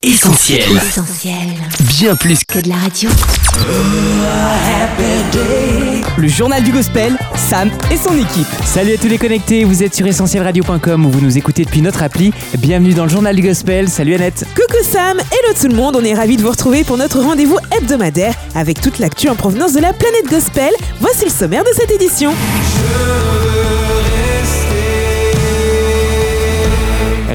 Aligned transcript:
Essentiel. 0.00 0.62
Essentiel. 0.76 1.34
Bien 1.80 2.14
plus 2.14 2.44
Que 2.44 2.60
de 2.60 2.68
la 2.68 2.76
radio. 2.76 3.10
Le 6.16 6.28
journal 6.28 6.62
du 6.62 6.70
gospel, 6.70 7.18
Sam 7.34 7.68
et 7.90 7.96
son 7.96 8.16
équipe. 8.16 8.46
Salut 8.64 8.94
à 8.94 8.96
tous 8.96 9.08
les 9.08 9.18
connectés, 9.18 9.64
vous 9.64 9.82
êtes 9.82 9.96
sur 9.96 10.06
essentielradio.com 10.06 11.04
où 11.04 11.10
vous 11.10 11.20
nous 11.20 11.36
écoutez 11.36 11.64
depuis 11.64 11.82
notre 11.82 12.04
appli. 12.04 12.32
Bienvenue 12.58 12.94
dans 12.94 13.02
le 13.02 13.10
journal 13.10 13.34
du 13.34 13.42
gospel. 13.42 13.88
Salut 13.88 14.14
Annette. 14.14 14.46
Coucou 14.54 14.84
Sam, 14.84 15.18
hello 15.18 15.52
tout 15.60 15.66
le 15.66 15.74
monde, 15.74 15.96
on 15.96 16.04
est 16.04 16.14
ravis 16.14 16.36
de 16.36 16.42
vous 16.42 16.50
retrouver 16.50 16.84
pour 16.84 16.96
notre 16.96 17.18
rendez-vous 17.20 17.58
hebdomadaire 17.76 18.34
avec 18.54 18.80
toute 18.80 19.00
l'actu 19.00 19.28
en 19.28 19.34
provenance 19.34 19.72
de 19.72 19.80
la 19.80 19.92
planète 19.92 20.30
gospel. 20.30 20.70
Voici 21.00 21.24
le 21.24 21.32
sommaire 21.32 21.64
de 21.64 21.70
cette 21.74 21.90
édition. 21.90 22.32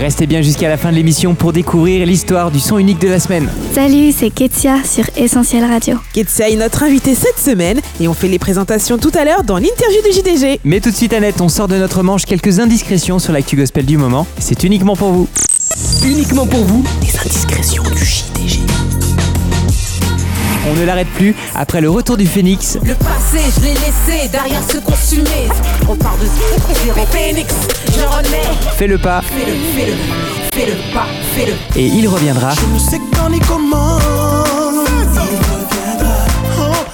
Restez 0.03 0.27
bien 0.27 0.41
jusqu'à 0.41 0.67
la 0.67 0.75
fin 0.75 0.91
de 0.91 0.97
l'émission 0.97 1.33
pour 1.33 1.53
découvrir 1.53 2.05
l'histoire 2.05 2.51
du 2.51 2.59
son 2.59 2.77
unique 2.77 2.99
de 2.99 3.07
la 3.07 3.21
semaine. 3.21 3.49
Salut, 3.73 4.11
c'est 4.11 4.31
Ketia 4.31 4.83
sur 4.83 5.05
Essentiel 5.15 5.63
Radio. 5.63 5.95
Ketsia 6.11 6.49
est 6.49 6.57
notre 6.57 6.83
invitée 6.83 7.15
cette 7.15 7.39
semaine 7.39 7.79
et 8.01 8.09
on 8.09 8.13
fait 8.13 8.27
les 8.27 8.37
présentations 8.37 8.97
tout 8.97 9.13
à 9.17 9.23
l'heure 9.23 9.45
dans 9.45 9.55
l'interview 9.55 10.01
du 10.03 10.11
JDG. 10.11 10.59
Mais 10.65 10.81
tout 10.81 10.91
de 10.91 10.95
suite 10.95 11.13
Annette, 11.13 11.39
on 11.39 11.47
sort 11.47 11.69
de 11.69 11.77
notre 11.77 12.03
manche 12.03 12.25
quelques 12.25 12.59
indiscrétions 12.59 13.17
sur 13.17 13.31
l'actu 13.31 13.55
gospel 13.55 13.85
du 13.85 13.95
moment. 13.95 14.27
C'est 14.39 14.65
uniquement 14.65 14.97
pour 14.97 15.13
vous. 15.13 15.29
uniquement 16.05 16.47
pour 16.47 16.65
vous, 16.65 16.83
les 17.01 17.17
indiscrétions 17.17 17.83
du 17.83 18.03
JDG. 18.03 18.59
On 20.69 20.73
ne 20.75 20.85
l'arrête 20.85 21.09
plus 21.09 21.35
après 21.55 21.81
le 21.81 21.89
retour 21.89 22.15
du 22.17 22.25
Phénix. 22.25 22.77
Le 22.85 22.95
passé, 22.95 23.39
je 23.57 23.61
l'ai 23.63 23.73
laissé 23.73 24.29
derrière 24.31 24.61
ce 24.69 24.77
consumé. 24.77 25.47
On 25.89 25.95
part 25.95 26.17
de 26.21 26.25
zéro 26.25 27.05
phénix, 27.11 27.53
je 27.87 28.01
renais. 28.01 28.57
Fais 28.77 28.87
le 28.87 28.97
pas 28.97 29.21
Fais-le, 29.21 29.53
fais-le, 29.75 29.93
fais-le 30.53 30.93
pas, 30.93 31.07
fais-le. 31.35 31.53
et 31.79 31.85
il 31.87 32.07
reviendra. 32.07 32.53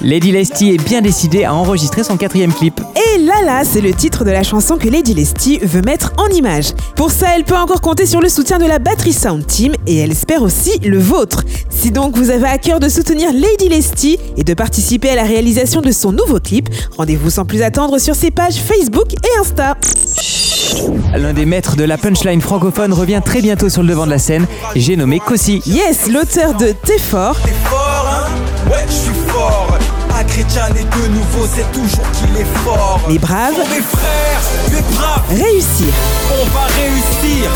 Lady 0.02 0.32
Lesty 0.32 0.70
est 0.70 0.82
bien 0.82 1.02
décidée 1.02 1.44
à 1.44 1.52
enregistrer 1.52 2.02
son 2.02 2.16
quatrième 2.16 2.54
clip. 2.54 2.80
Et 2.96 3.18
Lala, 3.18 3.64
c'est 3.64 3.82
le 3.82 3.92
titre 3.92 4.24
de 4.24 4.30
la 4.30 4.42
chanson 4.42 4.78
que 4.78 4.88
Lady 4.88 5.12
Lesty 5.12 5.58
veut 5.62 5.82
mettre 5.82 6.12
en 6.16 6.26
image. 6.28 6.72
Pour 6.96 7.10
ça, 7.10 7.26
elle 7.36 7.44
peut 7.44 7.56
encore 7.56 7.82
compter 7.82 8.06
sur 8.06 8.22
le 8.22 8.30
soutien 8.30 8.58
de 8.58 8.64
la 8.64 8.78
Battery 8.78 9.12
Sound 9.12 9.46
Team 9.46 9.74
et 9.86 9.98
elle 9.98 10.10
espère 10.10 10.42
aussi 10.42 10.78
le 10.80 10.98
vôtre. 10.98 11.39
Si 11.80 11.90
donc 11.90 12.14
vous 12.14 12.28
avez 12.28 12.46
à 12.46 12.58
cœur 12.58 12.78
de 12.78 12.90
soutenir 12.90 13.32
Lady 13.32 13.70
Lesty 13.70 14.18
et 14.36 14.44
de 14.44 14.52
participer 14.52 15.08
à 15.08 15.14
la 15.14 15.22
réalisation 15.22 15.80
de 15.80 15.90
son 15.92 16.12
nouveau 16.12 16.38
clip, 16.38 16.68
rendez-vous 16.98 17.30
sans 17.30 17.46
plus 17.46 17.62
attendre 17.62 17.98
sur 17.98 18.14
ses 18.14 18.30
pages 18.30 18.56
Facebook 18.56 19.14
et 19.14 19.40
Insta. 19.40 19.78
L'un 21.16 21.32
des 21.32 21.46
maîtres 21.46 21.76
de 21.76 21.84
la 21.84 21.96
punchline 21.96 22.42
francophone 22.42 22.92
revient 22.92 23.22
très 23.24 23.40
bientôt 23.40 23.70
sur 23.70 23.80
le 23.80 23.88
devant 23.88 24.04
de 24.04 24.10
la 24.10 24.18
scène. 24.18 24.46
J'ai 24.76 24.94
nommé 24.94 25.20
Kossi. 25.20 25.62
Yes, 25.64 26.10
l'auteur 26.10 26.52
de 26.52 26.74
T'es 26.84 26.98
fort, 26.98 27.40
T'es 27.42 27.54
fort, 27.64 28.06
hein? 28.12 28.70
Ouais, 28.70 28.84
je 28.86 28.92
suis 28.92 29.14
fort. 29.28 29.78
Un 30.20 30.24
chrétien 30.24 30.66
est 30.76 30.84
de 30.84 31.08
nouveau, 31.08 31.46
c'est 31.50 31.72
toujours 31.72 32.04
qu'il 32.12 32.36
est 32.36 32.44
fort. 32.62 33.00
Les 33.08 33.18
braves, 33.18 33.54
frères, 33.54 34.42
mes 34.70 34.82
braves, 34.94 35.22
réussir 35.30 35.86
on 36.30 36.44
va 36.50 36.66
réussir. 36.66 37.50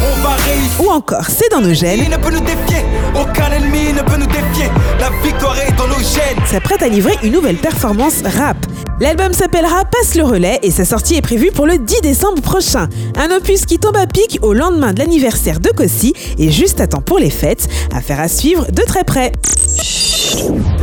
On 0.00 0.22
va 0.22 0.30
réussir. 0.30 0.80
ou 0.80 0.90
encore 0.90 1.26
C'est 1.28 1.48
dans 1.52 1.60
nos 1.60 1.72
gènes, 1.72 2.02
Qui 2.02 2.10
ne 2.10 2.16
peut 2.16 2.30
nous 2.30 2.40
défier 2.40 2.84
Aucun 3.14 3.52
ennemi 3.52 3.92
ne 3.92 4.02
peut 4.02 4.16
nous 4.16 4.26
défier. 4.26 4.68
La 4.98 5.10
victoire 5.22 5.56
est 5.60 5.72
dans 5.76 5.86
nos 5.86 5.98
gènes. 5.98 6.44
s'apprête 6.50 6.82
à 6.82 6.88
livrer 6.88 7.16
une 7.22 7.32
nouvelle 7.32 7.56
performance 7.56 8.22
rap. 8.36 8.56
L'album 9.00 9.32
s'appellera 9.32 9.84
Passe 9.84 10.16
le 10.16 10.24
relais 10.24 10.58
et 10.62 10.72
sa 10.72 10.84
sortie 10.84 11.14
est 11.14 11.22
prévue 11.22 11.52
pour 11.52 11.66
le 11.66 11.78
10 11.78 12.00
décembre 12.00 12.42
prochain. 12.42 12.88
Un 13.16 13.30
opus 13.36 13.64
qui 13.64 13.78
tombe 13.78 13.96
à 13.96 14.08
pic 14.08 14.40
au 14.42 14.54
lendemain 14.54 14.92
de 14.92 14.98
l'anniversaire 14.98 15.60
de 15.60 15.70
Kossi 15.70 16.14
et 16.36 16.50
juste 16.50 16.80
à 16.80 16.88
temps 16.88 17.00
pour 17.00 17.20
les 17.20 17.30
fêtes, 17.30 17.68
affaire 17.94 18.18
à 18.18 18.26
suivre 18.26 18.66
de 18.72 18.82
très 18.82 19.04
près. 19.04 19.30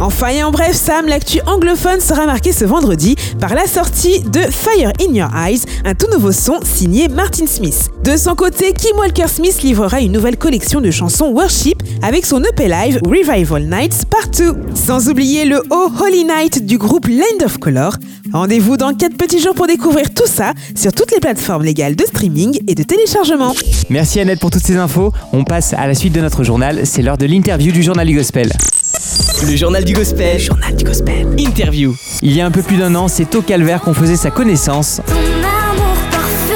Enfin 0.02 0.28
et 0.28 0.44
en 0.44 0.52
bref, 0.52 0.75
Sam, 0.75 1.08
l'actu 1.08 1.39
anglophone 1.45 2.00
sera 2.00 2.25
marquée 2.25 2.52
ce 2.52 2.66
vendredi 2.66 3.16
par 3.39 3.56
la 3.56 3.66
sortie 3.67 4.20
de 4.22 4.42
Fire 4.42 4.91
in 5.02 5.13
Your 5.13 5.29
Eyes, 5.35 5.62
un 5.85 5.94
tout 5.94 6.07
nouveau 6.12 6.31
son 6.31 6.59
signé 6.63 7.07
Martin 7.07 7.47
Smith. 7.47 7.90
De 8.03 8.18
son 8.18 8.35
côté, 8.35 8.74
Kim 8.74 8.97
Walker 8.97 9.28
Smith 9.28 9.62
livrera 9.63 10.02
une 10.02 10.12
nouvelle 10.12 10.38
collection 10.38 10.81
de 10.81 10.91
chansons 10.91 11.29
worship 11.29 11.81
avec 12.02 12.25
son 12.25 12.44
EP 12.44 12.68
live 12.68 13.00
Revival 13.06 13.63
Nights 13.63 14.06
Partout. 14.09 14.56
Sans 14.74 15.09
oublier 15.09 15.46
le 15.46 15.63
Oh 15.72 15.90
Holy 16.02 16.25
Night 16.25 16.66
du 16.66 16.78
groupe 16.78 17.08
Land 17.08 17.46
of 17.46 17.58
Color. 17.58 17.96
Rendez-vous 18.34 18.78
dans 18.78 18.94
4 18.94 19.16
petits 19.16 19.40
jours 19.40 19.56
pour 19.56 19.68
découvrir 19.68 20.13
tout 20.13 20.28
ça 20.28 20.53
sur 20.75 20.91
toutes 20.91 21.12
les 21.12 21.19
plateformes 21.19 21.63
légales 21.63 21.96
de 21.96 22.03
streaming 22.03 22.59
et 22.68 22.75
de 22.75 22.84
téléchargement. 22.84 23.53
Merci 23.90 24.19
Annette 24.19 24.40
pour 24.40 24.52
toutes 24.52 24.66
ces 24.66 24.75
infos. 24.75 25.13
On 25.31 25.44
passe 25.44 25.74
à 25.74 25.88
la 25.88 25.94
suite 25.94 26.13
de 26.13 26.22
notre 26.22 26.44
journal. 26.44 26.81
C'est 26.84 27.02
l'heure 27.02 27.18
de 27.18 27.25
l'interview 27.25 27.72
du 27.72 27.81
journal 27.81 28.06
du 28.06 28.16
gospel. 28.16 28.52
Le 29.44 29.56
journal 29.56 29.84
du 29.84 29.94
gospel. 29.94 30.40
journal 30.40 30.75
du 30.75 30.84
gospel. 30.85 31.28
Interview. 31.38 31.96
Il 32.22 32.31
y 32.34 32.41
a 32.41 32.46
un 32.46 32.51
peu 32.51 32.62
plus 32.62 32.78
d'un 32.78 32.96
an, 32.96 33.07
c'est 33.07 33.35
au 33.35 33.41
calvaire 33.41 33.81
qu'on 33.81 33.94
faisait 33.94 34.16
sa 34.16 34.31
connaissance. 34.31 35.01
Ton 35.06 35.13
amour 35.13 35.96
parfait, 36.09 36.53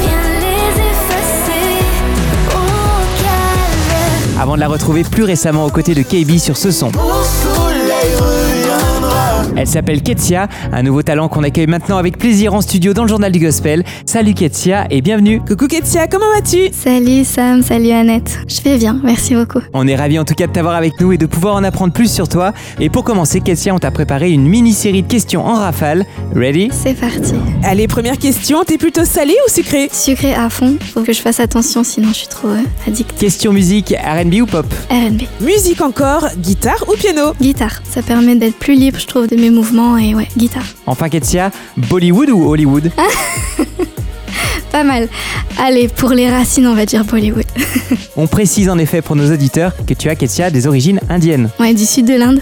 viens 0.00 0.40
les 0.40 0.80
effacer 0.80 1.84
au 2.50 3.22
calvaire. 3.22 4.42
Avant 4.42 4.56
de 4.56 4.60
la 4.60 4.68
retrouver 4.68 5.04
plus 5.04 5.22
récemment 5.22 5.64
aux 5.64 5.70
côtés 5.70 5.94
de 5.94 6.02
KB 6.02 6.38
sur 6.38 6.56
ce 6.56 6.70
son. 6.70 6.90
Elle 9.56 9.68
s'appelle 9.68 10.02
Ketsia, 10.02 10.48
un 10.72 10.82
nouveau 10.82 11.02
talent 11.02 11.28
qu'on 11.28 11.44
accueille 11.44 11.68
maintenant 11.68 11.96
avec 11.96 12.18
plaisir 12.18 12.54
en 12.54 12.60
studio 12.60 12.92
dans 12.92 13.02
le 13.02 13.08
journal 13.08 13.30
du 13.30 13.38
gospel. 13.38 13.84
Salut 14.04 14.34
Ketsia 14.34 14.86
et 14.90 15.00
bienvenue. 15.00 15.40
Coucou 15.46 15.68
Ketsia, 15.68 16.08
comment 16.08 16.26
vas-tu? 16.34 16.70
Salut 16.72 17.24
Sam, 17.24 17.62
salut 17.62 17.90
Annette. 17.92 18.40
Je 18.48 18.60
vais 18.62 18.78
bien, 18.78 19.00
merci 19.04 19.36
beaucoup. 19.36 19.60
On 19.72 19.86
est 19.86 19.94
ravis 19.94 20.18
en 20.18 20.24
tout 20.24 20.34
cas 20.34 20.48
de 20.48 20.52
t'avoir 20.52 20.74
avec 20.74 21.00
nous 21.00 21.12
et 21.12 21.18
de 21.18 21.26
pouvoir 21.26 21.54
en 21.54 21.62
apprendre 21.62 21.92
plus 21.92 22.12
sur 22.12 22.28
toi. 22.28 22.52
Et 22.80 22.90
pour 22.90 23.04
commencer, 23.04 23.40
Ketsia, 23.40 23.72
on 23.72 23.78
t'a 23.78 23.92
préparé 23.92 24.32
une 24.32 24.46
mini-série 24.48 25.02
de 25.02 25.08
questions 25.08 25.46
en 25.46 25.54
rafale. 25.54 26.04
Ready? 26.34 26.70
C'est 26.72 26.94
parti. 26.94 27.34
Allez, 27.62 27.86
première 27.86 28.18
question, 28.18 28.64
t'es 28.64 28.76
plutôt 28.76 29.04
salé 29.04 29.34
ou 29.46 29.50
sucré? 29.50 29.88
Sucré 29.92 30.34
à 30.34 30.50
fond, 30.50 30.76
faut 30.92 31.02
que 31.02 31.12
je 31.12 31.20
fasse 31.20 31.38
attention 31.38 31.84
sinon 31.84 32.08
je 32.08 32.14
suis 32.14 32.28
trop 32.28 32.48
euh, 32.48 32.58
addict. 32.88 33.16
Question 33.18 33.52
musique, 33.52 33.94
RB 34.04 34.34
ou 34.42 34.46
pop? 34.46 34.66
RB. 34.90 35.22
Musique 35.40 35.80
encore, 35.80 36.26
guitare 36.38 36.84
ou 36.88 36.96
piano? 36.96 37.34
Guitare, 37.40 37.82
ça 37.88 38.02
permet 38.02 38.34
d'être 38.34 38.56
plus 38.58 38.74
libre, 38.74 38.98
je 38.98 39.06
trouve, 39.06 39.28
de 39.28 39.36
mes 39.44 39.50
mouvements 39.50 39.98
et 39.98 40.14
ouais, 40.14 40.28
guitare. 40.38 40.64
Enfin 40.86 41.10
Ketsia, 41.10 41.50
Bollywood 41.76 42.30
ou 42.30 42.48
Hollywood? 42.48 42.90
Pas 44.74 44.82
mal. 44.82 45.08
Allez, 45.64 45.86
pour 45.86 46.10
les 46.10 46.28
racines, 46.28 46.66
on 46.66 46.74
va 46.74 46.84
dire 46.84 47.04
Bollywood. 47.04 47.44
On 48.16 48.26
précise 48.26 48.68
en 48.68 48.76
effet 48.76 49.02
pour 49.02 49.14
nos 49.14 49.32
auditeurs 49.32 49.72
que 49.86 49.94
tu 49.94 50.08
as 50.08 50.16
Ketsia 50.16 50.50
des 50.50 50.66
origines 50.66 50.98
indiennes. 51.08 51.48
Ouais, 51.60 51.74
du 51.74 51.84
sud 51.84 52.06
de 52.06 52.14
l'Inde. 52.14 52.40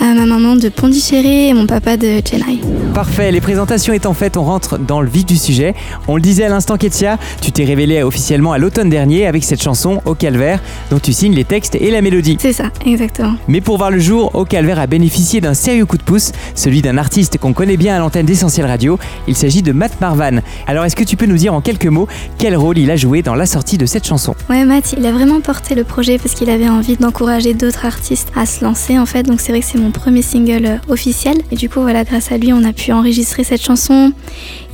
Euh, 0.00 0.14
ma 0.14 0.24
maman 0.24 0.56
de 0.56 0.70
Pondichéry 0.70 1.48
et 1.48 1.54
mon 1.54 1.66
papa 1.66 1.98
de 1.98 2.22
Chennai. 2.26 2.60
Parfait, 2.94 3.30
les 3.30 3.42
présentations 3.42 3.92
étant 3.92 4.14
faites, 4.14 4.38
on 4.38 4.44
rentre 4.44 4.78
dans 4.78 5.02
le 5.02 5.08
vif 5.08 5.26
du 5.26 5.36
sujet. 5.36 5.74
On 6.08 6.16
le 6.16 6.22
disait 6.22 6.44
à 6.44 6.48
l'instant, 6.48 6.78
Ketsia, 6.78 7.18
tu 7.42 7.52
t'es 7.52 7.64
révélée 7.64 8.02
officiellement 8.02 8.52
à 8.52 8.58
l'automne 8.58 8.88
dernier 8.88 9.26
avec 9.26 9.44
cette 9.44 9.62
chanson 9.62 10.00
Au 10.06 10.14
Calvaire, 10.14 10.60
dont 10.90 10.98
tu 10.98 11.12
signes 11.12 11.34
les 11.34 11.44
textes 11.44 11.74
et 11.74 11.90
la 11.90 12.00
mélodie. 12.00 12.38
C'est 12.40 12.54
ça, 12.54 12.70
exactement. 12.86 13.34
Mais 13.48 13.60
pour 13.60 13.76
voir 13.76 13.90
le 13.90 13.98
jour, 13.98 14.30
Au 14.34 14.46
Calvaire 14.46 14.78
a 14.78 14.86
bénéficié 14.86 15.42
d'un 15.42 15.54
sérieux 15.54 15.84
coup 15.84 15.98
de 15.98 16.02
pouce, 16.02 16.32
celui 16.54 16.80
d'un 16.80 16.96
artiste 16.96 17.36
qu'on 17.36 17.52
connaît 17.52 17.76
bien 17.76 17.96
à 17.96 17.98
l'antenne 17.98 18.24
d'Essentiel 18.24 18.64
Radio. 18.64 18.98
Il 19.28 19.36
s'agit 19.36 19.62
de 19.62 19.72
Matt 19.72 20.00
Marvan. 20.00 20.40
Alors 20.66 20.86
est-ce 20.86 20.96
que 20.96 21.04
tu 21.04 21.16
peux 21.16 21.26
nous 21.26 21.36
dire 21.36 21.52
en 21.52 21.60
quelques 21.66 21.86
mots 21.86 22.06
quel 22.38 22.56
rôle 22.56 22.78
il 22.78 22.92
a 22.92 22.96
joué 22.96 23.22
dans 23.22 23.34
la 23.34 23.44
sortie 23.44 23.76
de 23.76 23.86
cette 23.86 24.06
chanson? 24.06 24.36
Ouais, 24.48 24.64
Matt, 24.64 24.94
il 24.96 25.04
a 25.04 25.10
vraiment 25.10 25.40
porté 25.40 25.74
le 25.74 25.82
projet 25.82 26.16
parce 26.16 26.34
qu'il 26.34 26.48
avait 26.48 26.68
envie 26.68 26.96
d'encourager 26.96 27.54
d'autres 27.54 27.84
artistes 27.84 28.30
à 28.36 28.46
se 28.46 28.64
lancer 28.64 28.98
en 28.98 29.06
fait. 29.06 29.24
Donc 29.24 29.40
c'est 29.40 29.50
vrai 29.50 29.60
que 29.60 29.66
c'est 29.66 29.78
mon 29.78 29.90
premier 29.90 30.22
single 30.22 30.66
euh, 30.66 30.76
officiel. 30.88 31.38
Et 31.50 31.56
du 31.56 31.68
coup, 31.68 31.80
voilà, 31.80 32.04
grâce 32.04 32.30
à 32.30 32.38
lui, 32.38 32.52
on 32.52 32.62
a 32.62 32.72
pu 32.72 32.92
enregistrer 32.92 33.42
cette 33.42 33.62
chanson. 33.62 34.12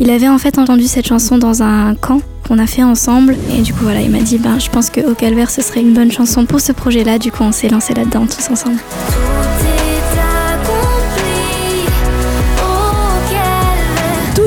Il 0.01 0.11
avait 0.11 0.29
en 0.29 0.37
fait 0.39 0.59
entendu 0.59 0.85
cette 0.85 1.07
chanson 1.07 1.39
dans 1.39 1.63
un 1.63 1.95
camp 1.95 2.21
qu'on 2.47 2.59
a 2.59 2.67
fait 2.67 2.83
ensemble. 2.83 3.37
Et 3.57 3.63
du 3.63 3.73
coup, 3.73 3.85
voilà, 3.85 4.03
il 4.03 4.11
m'a 4.11 4.21
dit, 4.21 4.37
ben, 4.37 4.59
je 4.59 4.69
pense 4.69 4.91
que 4.91 5.01
Au 5.01 5.15
Calvaire, 5.15 5.51
ce 5.51 5.63
serait 5.63 5.81
une 5.81 5.95
bonne 5.95 6.13
chanson 6.13 6.45
pour 6.45 6.61
ce 6.61 6.73
projet-là. 6.73 7.19
Du 7.19 7.33
coup, 7.33 7.43
on 7.43 7.53
s'est 7.53 7.69
lancé 7.69 7.95
là-dedans 7.95 8.27
tous 8.27 8.51
ensemble. 8.51 8.79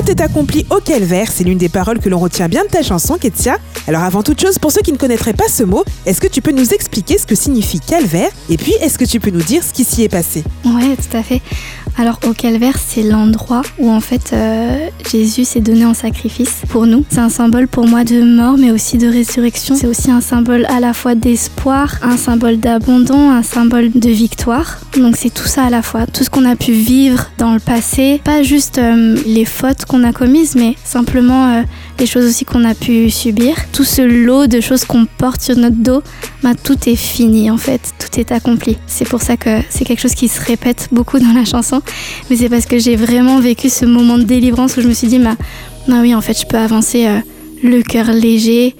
Tout 0.06 0.12
est 0.12 0.20
accompli 0.20 0.64
au 0.70 0.76
calvaire, 0.76 1.32
c'est 1.32 1.42
l'une 1.42 1.58
des 1.58 1.68
paroles 1.68 1.98
que 1.98 2.08
l'on 2.08 2.20
retient 2.20 2.48
bien 2.48 2.62
de 2.62 2.68
ta 2.68 2.82
chanson, 2.82 3.18
Ketsia. 3.18 3.58
Alors 3.88 4.02
avant 4.02 4.22
toute 4.22 4.40
chose, 4.40 4.56
pour 4.56 4.70
ceux 4.70 4.80
qui 4.80 4.92
ne 4.92 4.96
connaîtraient 4.96 5.32
pas 5.32 5.48
ce 5.48 5.64
mot, 5.64 5.82
est-ce 6.06 6.20
que 6.20 6.28
tu 6.28 6.40
peux 6.40 6.52
nous 6.52 6.72
expliquer 6.72 7.18
ce 7.18 7.26
que 7.26 7.34
signifie 7.34 7.80
calvaire? 7.80 8.30
Et 8.48 8.56
puis, 8.56 8.72
est-ce 8.80 8.98
que 8.98 9.04
tu 9.04 9.18
peux 9.18 9.30
nous 9.30 9.42
dire 9.42 9.64
ce 9.64 9.72
qui 9.72 9.82
s'y 9.82 10.04
est 10.04 10.08
passé? 10.08 10.44
Ouais, 10.64 10.94
tout 10.96 11.16
à 11.16 11.24
fait. 11.24 11.42
Alors 11.98 12.20
au 12.26 12.34
calvaire, 12.34 12.76
c'est 12.78 13.02
l'endroit 13.02 13.62
où 13.78 13.90
en 13.90 14.00
fait 14.00 14.32
euh, 14.34 14.88
Jésus 15.10 15.44
s'est 15.44 15.62
donné 15.62 15.86
en 15.86 15.94
sacrifice 15.94 16.62
pour 16.68 16.86
nous. 16.86 17.06
C'est 17.08 17.20
un 17.20 17.30
symbole 17.30 17.68
pour 17.68 17.86
moi 17.86 18.04
de 18.04 18.22
mort, 18.22 18.58
mais 18.58 18.70
aussi 18.70 18.98
de 18.98 19.08
résurrection. 19.08 19.74
C'est 19.76 19.86
aussi 19.86 20.10
un 20.10 20.20
symbole 20.20 20.66
à 20.66 20.78
la 20.78 20.92
fois 20.92 21.14
d'espoir, 21.14 21.98
un 22.02 22.18
symbole 22.18 22.58
d'abandon, 22.58 23.30
un 23.30 23.42
symbole 23.42 23.90
de 23.92 24.10
victoire. 24.10 24.78
Donc 24.98 25.16
c'est 25.16 25.32
tout 25.32 25.46
ça 25.46 25.64
à 25.64 25.70
la 25.70 25.80
fois. 25.80 26.06
Tout 26.06 26.22
ce 26.22 26.28
qu'on 26.28 26.44
a 26.44 26.54
pu 26.54 26.72
vivre 26.72 27.30
dans 27.38 27.54
le 27.54 27.60
passé, 27.60 28.20
pas 28.22 28.42
juste 28.42 28.76
euh, 28.76 29.16
les 29.24 29.46
fautes 29.46 29.86
qu'on 29.86 30.04
a 30.04 30.12
commises, 30.12 30.54
mais 30.54 30.74
simplement 30.84 31.46
euh, 31.46 31.62
les 31.98 32.06
choses 32.06 32.26
aussi 32.26 32.44
qu'on 32.44 32.64
a 32.64 32.74
pu 32.74 33.10
subir, 33.10 33.56
tout 33.72 33.84
ce 33.84 34.02
lot 34.02 34.46
de 34.46 34.60
choses 34.60 34.84
qu'on 34.84 35.06
porte 35.06 35.40
sur 35.40 35.56
notre 35.56 35.76
dos, 35.76 36.02
bah, 36.42 36.52
tout 36.54 36.88
est 36.88 36.96
fini 36.96 37.50
en 37.50 37.56
fait, 37.56 37.80
tout 37.98 38.20
est 38.20 38.32
accompli. 38.32 38.76
C'est 38.86 39.08
pour 39.08 39.22
ça 39.22 39.36
que 39.36 39.60
c'est 39.70 39.84
quelque 39.84 40.00
chose 40.00 40.14
qui 40.14 40.28
se 40.28 40.40
répète 40.40 40.88
beaucoup 40.92 41.18
dans 41.18 41.32
la 41.32 41.44
chanson, 41.44 41.82
mais 42.30 42.36
c'est 42.36 42.48
parce 42.48 42.66
que 42.66 42.78
j'ai 42.78 42.96
vraiment 42.96 43.40
vécu 43.40 43.68
ce 43.68 43.84
moment 43.84 44.18
de 44.18 44.24
délivrance 44.24 44.76
où 44.76 44.80
je 44.80 44.88
me 44.88 44.94
suis 44.94 45.08
dit, 45.08 45.18
bah, 45.18 45.36
bah 45.88 45.96
oui, 46.00 46.14
en 46.14 46.20
fait, 46.20 46.38
je 46.38 46.46
peux 46.46 46.58
avancer 46.58 47.06
euh, 47.06 47.18
le 47.62 47.82
cœur 47.82 48.12
léger, 48.12 48.74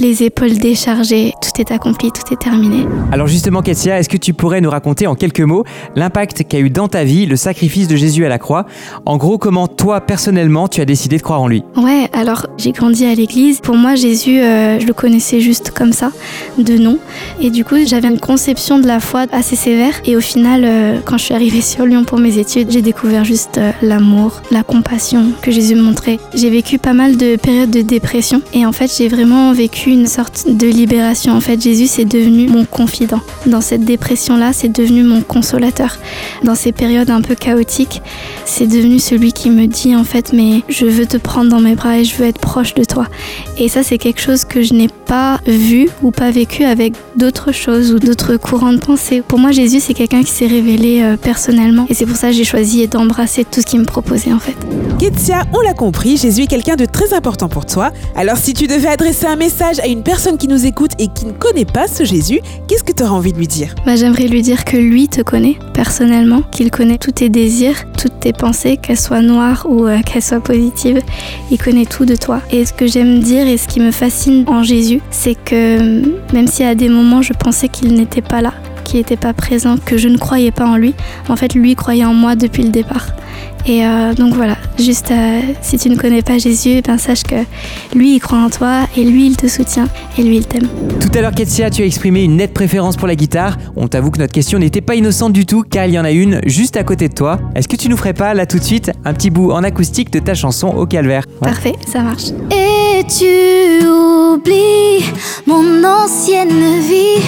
les 0.00 0.22
épaules 0.22 0.58
déchargées, 0.58 1.32
tout 1.40 1.60
est 1.60 1.70
accompli, 1.70 2.10
tout 2.10 2.32
est 2.32 2.40
terminé. 2.40 2.86
Alors 3.12 3.26
justement, 3.26 3.62
Ketia, 3.62 3.98
est-ce 3.98 4.08
que 4.08 4.16
tu 4.16 4.32
pourrais 4.32 4.60
nous 4.60 4.70
raconter 4.70 5.06
en 5.06 5.14
quelques 5.14 5.40
mots 5.40 5.64
l'impact 5.96 6.44
qu'a 6.48 6.58
eu 6.60 6.70
dans 6.70 6.88
ta 6.88 7.04
vie 7.04 7.26
le 7.26 7.36
sacrifice 7.36 7.88
de 7.88 7.96
Jésus 7.96 8.24
à 8.24 8.28
la 8.28 8.38
croix? 8.38 8.66
En 9.06 9.16
gros, 9.16 9.38
comment 9.38 9.68
toi, 9.68 10.00
personnellement, 10.00 10.68
tu 10.68 10.80
as 10.80 10.84
décidé 10.84 11.18
de 11.18 11.22
croire 11.22 11.40
en 11.40 11.48
lui? 11.48 11.62
Ouais, 11.76 12.08
alors 12.12 12.46
j'ai 12.58 12.72
grandi 12.72 13.04
à 13.04 13.14
l'église. 13.14 13.60
Pour 13.60 13.76
moi, 13.76 13.94
Jésus, 13.94 14.40
euh, 14.40 14.78
je 14.80 14.86
le 14.86 14.92
connaissais 14.92 15.40
juste 15.40 15.70
comme 15.70 15.92
ça, 15.92 16.10
de 16.58 16.78
nom. 16.78 16.98
Et 17.40 17.50
du 17.50 17.64
coup, 17.64 17.76
j'avais 17.86 18.08
une 18.08 18.20
conception 18.20 18.78
de 18.78 18.86
la 18.86 19.00
foi 19.00 19.26
assez 19.32 19.56
sévère. 19.56 19.94
Et 20.04 20.16
au 20.16 20.20
final, 20.20 20.62
euh, 20.64 20.98
quand 21.04 21.18
je 21.18 21.24
suis 21.24 21.34
arrivée 21.34 21.60
sur 21.60 21.84
Lyon 21.84 22.04
pour 22.04 22.18
mes 22.18 22.38
études, 22.38 22.70
j'ai 22.70 22.82
découvert 22.82 23.24
juste 23.24 23.58
euh, 23.58 23.72
l'amour, 23.82 24.40
la 24.50 24.62
compassion 24.62 25.32
que 25.42 25.50
Jésus 25.50 25.74
me 25.74 25.82
montrait. 25.82 26.18
J'ai 26.34 26.50
vécu 26.50 26.78
pas 26.78 26.92
mal 26.92 27.16
de 27.16 27.36
périodes 27.36 27.70
de 27.70 27.82
dépression. 27.82 28.42
Et 28.54 28.64
en 28.64 28.72
fait, 28.72 28.90
j'ai 28.96 29.08
vraiment 29.08 29.52
vécu 29.52 29.81
une 29.90 30.06
sorte 30.06 30.46
de 30.48 30.66
libération. 30.66 31.32
En 31.32 31.40
fait, 31.40 31.60
Jésus 31.60 31.86
c'est 31.86 32.04
devenu 32.04 32.48
mon 32.48 32.64
confident. 32.64 33.20
Dans 33.46 33.60
cette 33.60 33.84
dépression-là, 33.84 34.52
c'est 34.52 34.68
devenu 34.68 35.02
mon 35.02 35.22
consolateur. 35.22 35.98
Dans 36.44 36.54
ces 36.54 36.72
périodes 36.72 37.10
un 37.10 37.20
peu 37.20 37.34
chaotiques, 37.34 38.02
c'est 38.44 38.66
devenu 38.66 38.98
celui 38.98 39.32
qui 39.32 39.50
me 39.50 39.66
dit 39.66 39.94
en 39.96 40.04
fait, 40.04 40.32
mais 40.32 40.62
je 40.68 40.86
veux 40.86 41.06
te 41.06 41.16
prendre 41.16 41.50
dans 41.50 41.60
mes 41.60 41.74
bras 41.74 41.98
et 41.98 42.04
je 42.04 42.16
veux 42.16 42.26
être 42.26 42.40
proche 42.40 42.74
de 42.74 42.84
toi. 42.84 43.06
Et 43.58 43.68
ça, 43.68 43.82
c'est 43.82 43.98
quelque 43.98 44.20
chose 44.20 44.44
que 44.44 44.62
je 44.62 44.74
n'ai 44.74 44.88
pas 44.88 45.40
vu 45.46 45.88
ou 46.02 46.10
pas 46.10 46.30
vécu 46.30 46.64
avec 46.64 46.94
d'autres 47.16 47.52
choses 47.52 47.92
ou 47.92 47.98
d'autres 47.98 48.36
courants 48.36 48.72
de 48.72 48.78
pensée. 48.78 49.22
Pour 49.26 49.38
moi, 49.38 49.50
Jésus, 49.50 49.80
c'est 49.80 49.94
quelqu'un 49.94 50.22
qui 50.22 50.30
s'est 50.30 50.46
révélé 50.46 51.02
euh, 51.02 51.16
personnellement. 51.16 51.86
Et 51.88 51.94
c'est 51.94 52.06
pour 52.06 52.16
ça 52.16 52.28
que 52.28 52.34
j'ai 52.34 52.44
choisi 52.44 52.86
d'embrasser 52.88 53.44
tout 53.44 53.60
ce 53.60 53.66
qu'il 53.66 53.80
me 53.80 53.84
proposait 53.84 54.32
en 54.32 54.38
fait. 54.38 54.56
Ketsia, 54.98 55.42
on 55.52 55.60
l'a 55.60 55.74
compris, 55.74 56.16
Jésus 56.16 56.42
est 56.42 56.46
quelqu'un 56.46 56.76
de 56.76 56.84
très 56.84 57.12
important 57.14 57.48
pour 57.48 57.66
toi. 57.66 57.92
Alors 58.14 58.36
si 58.36 58.54
tu 58.54 58.66
devais 58.66 58.88
adresser 58.88 59.26
un 59.26 59.36
message 59.36 59.71
à 59.80 59.86
une 59.86 60.02
personne 60.02 60.38
qui 60.38 60.48
nous 60.48 60.66
écoute 60.66 60.92
et 60.98 61.08
qui 61.08 61.26
ne 61.26 61.32
connaît 61.32 61.64
pas 61.64 61.86
ce 61.86 62.04
Jésus, 62.04 62.40
qu'est-ce 62.68 62.84
que 62.84 62.92
tu 62.92 63.02
auras 63.02 63.12
envie 63.12 63.32
de 63.32 63.38
lui 63.38 63.46
dire? 63.46 63.74
Bah, 63.86 63.96
J'aimerais 63.96 64.28
lui 64.28 64.42
dire 64.42 64.64
que 64.64 64.76
lui 64.76 65.08
te 65.08 65.22
connaît 65.22 65.56
personnellement, 65.74 66.42
qu'il 66.42 66.70
connaît 66.70 66.98
tous 66.98 67.12
tes 67.12 67.28
désirs, 67.28 67.84
toutes 67.96 68.20
tes 68.20 68.32
pensées, 68.32 68.76
qu'elles 68.76 68.98
soient 68.98 69.22
noires 69.22 69.66
ou 69.68 69.86
euh, 69.86 70.00
qu'elles 70.02 70.22
soient 70.22 70.40
positives. 70.40 71.00
Il 71.50 71.58
connaît 71.58 71.86
tout 71.86 72.04
de 72.04 72.16
toi. 72.16 72.40
Et 72.50 72.64
ce 72.64 72.72
que 72.72 72.86
j'aime 72.86 73.20
dire 73.20 73.46
et 73.46 73.56
ce 73.56 73.68
qui 73.68 73.80
me 73.80 73.90
fascine 73.90 74.44
en 74.48 74.62
Jésus, 74.62 75.00
c'est 75.10 75.34
que 75.34 76.02
même 76.32 76.46
si 76.46 76.64
à 76.64 76.74
des 76.74 76.88
moments 76.88 77.22
je 77.22 77.32
pensais 77.32 77.68
qu'il 77.68 77.94
n'était 77.94 78.22
pas 78.22 78.40
là, 78.40 78.52
qu'il 78.84 78.98
n'était 78.98 79.16
pas 79.16 79.32
présent, 79.32 79.76
que 79.84 79.96
je 79.96 80.08
ne 80.08 80.18
croyais 80.18 80.50
pas 80.50 80.66
en 80.66 80.76
lui, 80.76 80.94
en 81.28 81.36
fait 81.36 81.54
lui 81.54 81.74
croyait 81.74 82.04
en 82.04 82.14
moi 82.14 82.36
depuis 82.36 82.62
le 82.62 82.70
départ. 82.70 83.06
Et 83.64 83.86
euh, 83.86 84.12
donc 84.14 84.34
voilà, 84.34 84.56
juste 84.78 85.12
euh, 85.12 85.40
si 85.60 85.78
tu 85.78 85.88
ne 85.88 85.96
connais 85.96 86.22
pas 86.22 86.36
Jésus, 86.38 86.82
ben 86.84 86.98
sache 86.98 87.22
que 87.22 87.36
lui 87.94 88.16
il 88.16 88.20
croit 88.20 88.38
en 88.38 88.50
toi 88.50 88.88
et 88.96 89.04
lui 89.04 89.26
il 89.26 89.36
te 89.36 89.46
soutient 89.46 89.88
et 90.18 90.22
lui 90.22 90.38
il 90.38 90.46
t'aime. 90.46 90.68
Tout 91.00 91.16
à 91.16 91.20
l'heure, 91.20 91.32
Ketsia, 91.32 91.70
tu 91.70 91.82
as 91.82 91.86
exprimé 91.86 92.24
une 92.24 92.36
nette 92.36 92.54
préférence 92.54 92.96
pour 92.96 93.06
la 93.06 93.14
guitare. 93.14 93.58
On 93.76 93.86
t'avoue 93.86 94.10
que 94.10 94.18
notre 94.18 94.32
question 94.32 94.58
n'était 94.58 94.80
pas 94.80 94.96
innocente 94.96 95.32
du 95.32 95.46
tout 95.46 95.62
car 95.62 95.86
il 95.86 95.92
y 95.92 95.98
en 95.98 96.04
a 96.04 96.10
une 96.10 96.40
juste 96.44 96.76
à 96.76 96.82
côté 96.82 97.08
de 97.08 97.14
toi. 97.14 97.38
Est-ce 97.54 97.68
que 97.68 97.76
tu 97.76 97.88
nous 97.88 97.96
ferais 97.96 98.14
pas 98.14 98.34
là 98.34 98.46
tout 98.46 98.58
de 98.58 98.64
suite 98.64 98.90
un 99.04 99.14
petit 99.14 99.30
bout 99.30 99.52
en 99.52 99.62
acoustique 99.62 100.12
de 100.12 100.18
ta 100.18 100.34
chanson 100.34 100.68
au 100.68 100.86
calvaire? 100.86 101.24
Ouais. 101.40 101.48
Parfait, 101.48 101.74
ça 101.86 102.00
marche. 102.00 102.30
Et 102.50 103.04
tu 103.04 103.86
oublies 103.86 105.04
mon 105.46 105.84
ancienne 105.84 106.80
vie. 106.80 107.22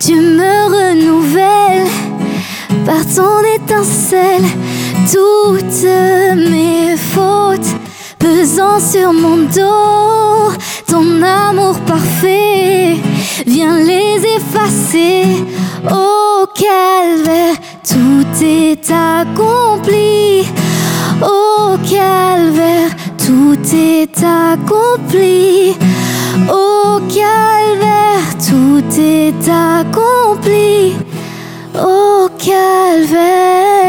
Tu 0.00 0.14
me 0.14 0.92
renouvelles 0.92 1.88
par 2.84 3.04
ton 3.06 3.40
étincelle. 3.56 4.44
Toutes 5.12 5.84
mes 6.50 6.96
fautes 6.96 7.70
pesant 8.18 8.80
sur 8.80 9.12
mon 9.12 9.36
dos. 9.36 10.52
Ton 10.88 11.22
amour 11.22 11.78
parfait 11.86 12.96
vient 13.46 13.78
les 13.78 14.16
effacer. 14.36 15.44
Au 15.84 16.46
calvaire, 16.54 17.54
tout 17.88 18.44
est 18.44 18.90
accompli. 18.90 20.48
Au 21.22 21.76
calvaire, 21.88 22.90
tout 23.16 23.58
est 23.72 24.18
accompli. 24.24 25.76
Au 26.48 26.98
calvaire, 27.08 28.26
tout 28.48 29.00
est 29.00 29.48
accompli. 29.48 30.96
Au 31.74 32.28
calvaire. 32.38 33.85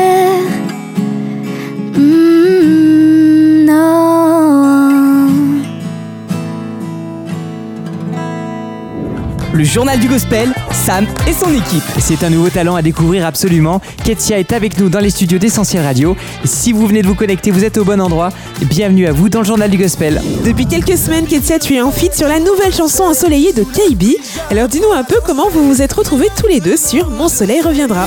Le 9.58 9.64
journal 9.64 10.00
du 10.00 10.08
gospel, 10.08 10.54
Sam 10.72 11.08
et 11.28 11.34
son 11.34 11.52
équipe. 11.52 11.82
C'est 11.98 12.24
un 12.24 12.30
nouveau 12.30 12.50
talent 12.50 12.76
à 12.76 12.84
découvrir 12.84 13.26
absolument. 13.26 13.82
Ketsia 14.04 14.38
est 14.38 14.54
avec 14.54 14.78
nous 14.78 14.88
dans 14.88 15.00
les 15.00 15.10
studios 15.10 15.40
d'Essentiel 15.40 15.84
Radio. 15.84 16.16
Si 16.44 16.72
vous 16.72 16.86
venez 16.86 17.02
de 17.02 17.08
vous 17.08 17.16
connecter, 17.16 17.50
vous 17.50 17.64
êtes 17.64 17.80
au 17.80 17.84
bon 17.84 18.00
endroit. 18.00 18.30
Bienvenue 18.70 19.08
à 19.08 19.12
vous 19.12 19.30
dans 19.30 19.40
le 19.40 19.46
journal 19.46 19.72
du 19.72 19.80
gospel. 19.80 20.22
Depuis 20.46 20.68
quelques 20.68 20.96
semaines, 20.96 21.26
Ketsia, 21.26 21.58
tu 21.58 21.74
es 21.74 21.82
en 21.82 21.90
feat 21.90 22.14
sur 22.14 22.28
la 22.28 22.40
nouvelle 22.40 22.72
chanson 22.72 23.06
ensoleillée 23.06 23.52
de 23.52 23.64
KB. 23.64 24.22
Alors 24.52 24.68
dis-nous 24.68 24.92
un 24.92 25.04
peu 25.04 25.16
comment 25.26 25.50
vous 25.50 25.68
vous 25.68 25.82
êtes 25.82 25.94
retrouvés 25.94 26.30
tous 26.40 26.46
les 26.46 26.60
deux 26.60 26.78
sur 26.78 27.10
Mon 27.10 27.28
soleil 27.28 27.62
reviendra. 27.62 28.06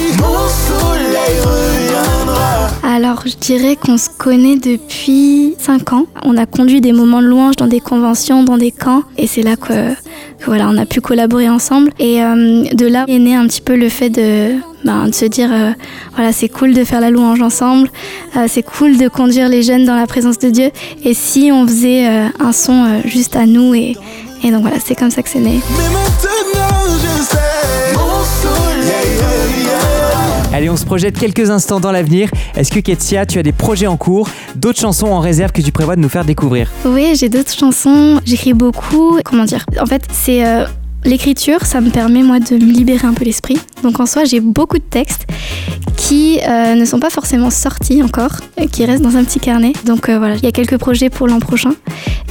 Alors, 2.82 3.23
je 3.26 3.37
dirais 3.37 3.76
qu'on 3.76 3.99
se 3.99 4.08
connaît 4.08 4.56
depuis 4.56 5.55
5 5.58 5.93
ans. 5.93 6.06
On 6.25 6.37
a 6.37 6.46
conduit 6.46 6.81
des 6.81 6.93
moments 6.93 7.20
de 7.20 7.26
louange 7.26 7.56
dans 7.56 7.67
des 7.67 7.81
conventions, 7.81 8.43
dans 8.43 8.56
des 8.56 8.73
camps, 8.73 9.03
et 9.19 9.26
c'est 9.26 9.43
là 9.43 9.56
que 9.56 9.94
voilà, 10.47 10.69
on 10.69 10.77
a 10.77 10.87
pu 10.87 11.01
collaborer 11.01 11.49
ensemble. 11.49 11.91
Et 11.99 12.23
euh, 12.23 12.65
de 12.73 12.87
là 12.87 13.05
est 13.09 13.19
né 13.19 13.35
un 13.35 13.47
petit 13.47 13.61
peu 13.61 13.77
le 13.77 13.89
fait 13.89 14.11
de, 14.11 14.55
ben, 14.85 15.07
de 15.09 15.15
se 15.15 15.25
dire, 15.25 15.51
euh, 15.53 15.71
voilà, 16.15 16.33
c'est 16.33 16.49
cool 16.49 16.75
de 16.75 16.85
faire 16.85 17.01
la 17.01 17.11
louange 17.11 17.43
ensemble, 17.43 17.89
euh, 18.37 18.47
c'est 18.49 18.63
cool 18.63 18.97
de 18.97 19.09
conduire 19.09 19.49
les 19.49 19.63
jeunes 19.63 19.85
dans 19.85 19.97
la 19.97 20.07
présence 20.07 20.39
de 20.39 20.51
Dieu. 20.51 20.71
Et 21.05 21.15
si 21.15 21.51
on 21.53 21.67
faisait 21.67 22.07
un 22.07 22.53
son 22.53 23.03
juste 23.05 23.37
à 23.37 23.47
nous, 23.47 23.75
et, 23.75 23.97
et 24.43 24.51
donc 24.51 24.63
voilà, 24.63 24.77
c'est 24.85 24.95
comme 24.95 25.11
ça 25.11 25.23
que 25.23 25.29
c'est 25.29 25.41
né. 25.41 25.61
Mais 25.77 25.85
maintenant 25.85 26.97
je 27.03 27.23
sais 27.23 27.41
Allez, 30.53 30.69
on 30.69 30.77
se 30.77 30.85
projette 30.85 31.17
quelques 31.17 31.49
instants 31.49 31.79
dans 31.79 31.93
l'avenir. 31.93 32.29
Est-ce 32.57 32.73
que 32.73 32.81
Ketsia, 32.81 33.25
tu 33.25 33.39
as 33.39 33.43
des 33.45 33.53
projets 33.53 33.87
en 33.87 33.97
cours, 33.97 34.29
d'autres 34.57 34.81
chansons 34.81 35.07
en 35.07 35.21
réserve 35.21 35.53
que 35.53 35.61
tu 35.63 35.71
prévois 35.71 35.95
de 35.95 36.01
nous 36.01 36.09
faire 36.09 36.25
découvrir 36.25 36.69
Oui, 36.85 37.15
j'ai 37.15 37.29
d'autres 37.29 37.55
chansons. 37.55 38.21
J'écris 38.25 38.53
beaucoup. 38.53 39.21
Comment 39.25 39.45
dire? 39.45 39.65
En 39.81 39.87
fait, 39.87 40.03
c'est 40.11 40.45
euh, 40.45 40.65
l'écriture, 41.05 41.65
ça 41.65 41.81
me 41.81 41.91
permet 41.91 42.25
moi 42.25 42.41
de 42.41 42.57
me 42.57 42.73
libérer 42.73 43.07
un 43.07 43.15
peu 43.15 43.25
l'esprit. 43.25 43.59
Donc 43.85 44.01
en 44.01 44.07
soi, 44.07 44.25
j'ai 44.25 44.41
beaucoup 44.41 44.79
de 44.79 44.83
textes 44.83 45.25
qui 46.01 46.41
euh, 46.49 46.75
ne 46.75 46.85
sont 46.87 46.99
pas 46.99 47.11
forcément 47.11 47.51
sortis 47.51 48.03
encore, 48.03 48.41
qui 48.73 48.87
restent 48.87 49.03
dans 49.03 49.17
un 49.17 49.25
petit 49.25 49.39
carnet. 49.39 49.75
Donc 49.85 50.09
euh, 50.09 50.19
voilà, 50.19 50.37
il 50.37 50.43
y 50.43 50.47
a 50.47 50.53
quelques 50.53 50.79
projets 50.79 51.11
pour 51.11 51.29
l'an 51.29 51.41
prochain. 51.41 51.75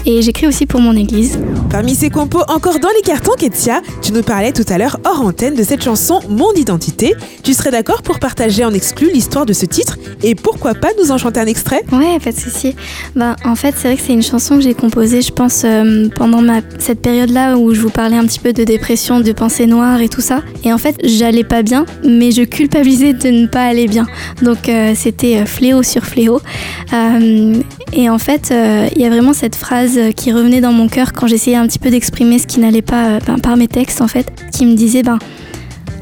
Et 0.06 0.22
j'écris 0.24 0.48
aussi 0.48 0.66
pour 0.66 0.80
mon 0.80 0.96
église. 0.96 1.40
Parmi 1.70 1.94
ces 1.94 2.10
compos 2.10 2.42
encore 2.48 2.80
dans 2.80 2.90
les 2.90 3.02
cartons, 3.04 3.34
Ketsia, 3.38 3.82
tu 4.02 4.12
nous 4.12 4.24
parlais 4.24 4.54
tout 4.54 4.64
à 4.70 4.78
l'heure 4.80 5.00
hors 5.06 5.22
antenne 5.22 5.54
de 5.54 5.62
cette 5.62 5.84
chanson 5.84 6.20
Mon 6.30 6.52
identité. 6.54 7.14
Tu 7.44 7.54
serais 7.54 7.70
d'accord 7.70 8.02
pour 8.02 8.18
partager 8.18 8.66
en 8.66 8.74
exclu 8.74 9.12
l'histoire 9.14 9.46
de 9.46 9.54
ce 9.54 9.68
titre 9.68 9.98
et 10.24 10.34
pourquoi 10.34 10.74
pas 10.74 10.90
nous 11.00 11.12
en 11.12 11.18
chanter 11.18 11.40
un 11.40 11.46
extrait? 11.46 11.84
Ouais, 11.92 12.18
pas 12.24 12.32
de 12.32 12.40
souci. 12.40 12.76
Ben, 13.16 13.36
en 13.46 13.56
fait, 13.56 13.76
c'est 13.78 13.90
vrai 13.90 13.98
que 13.98 14.04
c'est 14.04 14.14
une 14.14 14.24
chanson 14.24 14.56
que 14.56 14.62
j'ai 14.62 14.74
composée, 14.74 15.22
je 15.22 15.32
pense, 15.32 15.62
euh, 15.64 16.08
pendant 16.16 16.42
ma, 16.42 16.62
cette 16.80 17.02
période-là 17.02 17.58
où 17.58 17.74
je 17.76 17.82
vous 17.82 17.92
parlais 17.92 18.18
un 18.18 18.26
petit 18.26 18.40
peu 18.40 18.54
de 18.54 18.64
dépression, 18.64 19.20
de 19.20 19.32
pensée 19.32 19.68
noire 19.68 20.02
et 20.02 20.10
tout 20.10 20.22
ça. 20.22 20.42
Et 20.64 20.74
en 20.74 20.78
fait, 20.78 20.96
j'allais 21.04 21.44
pas 21.44 21.62
bien, 21.62 21.86
mais 22.04 22.32
je 22.32 22.44
culpabilisais 22.44 23.14
de 23.14 23.30
ne 23.30 23.48
pas 23.48 23.59
aller 23.64 23.88
bien. 23.88 24.08
Donc, 24.42 24.70
euh, 24.70 24.94
c'était 24.96 25.38
euh, 25.38 25.46
fléau 25.46 25.84
sur 25.84 26.04
fléau. 26.06 26.42
Euh, 26.94 27.56
et 27.94 28.10
en 28.10 28.20
fait, 28.20 28.54
il 28.96 29.02
y 29.02 29.06
a 29.06 29.10
vraiment 29.10 29.34
cette 29.34 29.56
phrase 29.56 30.00
qui 30.16 30.32
revenait 30.32 30.62
dans 30.62 30.74
mon 30.74 30.88
cœur 30.88 31.12
quand 31.12 31.26
j'essayais 31.26 31.56
un 31.56 31.66
petit 31.66 31.80
peu 31.80 31.90
d'exprimer 31.90 32.38
ce 32.38 32.46
qui 32.46 32.60
n'allait 32.60 32.84
pas 32.84 33.20
ben, 33.26 33.40
par 33.40 33.58
mes 33.58 33.68
textes, 33.68 34.02
en 34.02 34.08
fait, 34.08 34.32
qui 34.54 34.68
me 34.68 34.76
disait, 34.76 35.02
ben, 35.02 35.18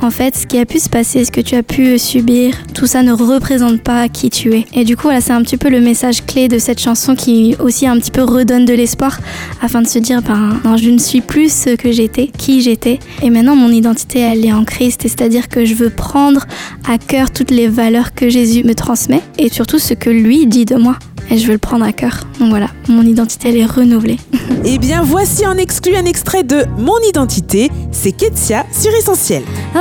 en 0.01 0.11
fait, 0.11 0.35
ce 0.35 0.45
qui 0.45 0.59
a 0.59 0.65
pu 0.65 0.79
se 0.79 0.89
passer, 0.89 1.25
ce 1.25 1.31
que 1.31 1.41
tu 1.41 1.55
as 1.55 1.63
pu 1.63 1.97
subir, 1.97 2.53
tout 2.73 2.85
ça 2.85 3.03
ne 3.03 3.11
représente 3.11 3.81
pas 3.81 4.07
qui 4.09 4.29
tu 4.29 4.53
es. 4.53 4.65
Et 4.73 4.83
du 4.83 4.95
coup, 4.95 5.03
voilà, 5.03 5.21
c'est 5.21 5.33
un 5.33 5.41
petit 5.41 5.57
peu 5.57 5.69
le 5.69 5.79
message 5.79 6.25
clé 6.25 6.47
de 6.47 6.59
cette 6.59 6.79
chanson 6.79 7.15
qui 7.15 7.55
aussi 7.59 7.87
un 7.87 7.97
petit 7.97 8.11
peu 8.11 8.23
redonne 8.23 8.65
de 8.65 8.73
l'espoir 8.73 9.19
afin 9.61 9.81
de 9.81 9.87
se 9.87 9.99
dire, 9.99 10.21
ben, 10.21 10.59
non, 10.63 10.77
je 10.77 10.89
ne 10.89 10.99
suis 10.99 11.21
plus 11.21 11.51
ce 11.51 11.75
que 11.75 11.91
j'étais, 11.91 12.27
qui 12.27 12.61
j'étais. 12.61 12.99
Et 13.21 13.29
maintenant, 13.29 13.55
mon 13.55 13.69
identité, 13.69 14.19
elle 14.19 14.45
est 14.45 14.53
en 14.53 14.65
Christ. 14.65 15.05
Et 15.05 15.07
c'est-à-dire 15.07 15.49
que 15.49 15.65
je 15.65 15.73
veux 15.73 15.89
prendre 15.89 16.45
à 16.87 16.97
cœur 16.97 17.31
toutes 17.31 17.51
les 17.51 17.67
valeurs 17.67 18.13
que 18.13 18.29
Jésus 18.29 18.63
me 18.63 18.75
transmet 18.75 19.21
et 19.37 19.49
surtout 19.49 19.79
ce 19.79 19.93
que 19.93 20.09
lui 20.09 20.45
dit 20.45 20.65
de 20.65 20.75
moi. 20.75 20.97
Et 21.29 21.37
je 21.37 21.47
veux 21.47 21.53
le 21.53 21.59
prendre 21.59 21.85
à 21.85 21.93
cœur. 21.93 22.27
Donc 22.39 22.49
voilà, 22.49 22.67
mon 22.87 23.03
identité 23.03 23.49
elle 23.49 23.57
est 23.57 23.65
renouvelée. 23.65 24.17
Eh 24.65 24.79
bien, 24.79 25.01
voici 25.03 25.45
en 25.45 25.55
exclu 25.57 25.95
un 25.95 26.05
extrait 26.05 26.43
de 26.43 26.65
Mon 26.77 26.97
identité. 27.07 27.69
C'est 27.91 28.11
Ketsia 28.11 28.65
sur 28.71 28.93
Essentiel. 28.93 29.43
Oh, 29.75 29.79